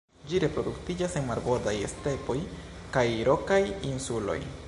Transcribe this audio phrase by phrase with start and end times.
[0.29, 2.37] Ĝi reproduktiĝas en marbordaj stepoj
[2.97, 3.61] kaj rokaj
[3.93, 4.39] insuloj.